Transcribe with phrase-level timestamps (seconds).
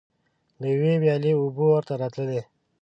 [0.59, 2.41] له یوې ویالې اوبه ورته راتللې.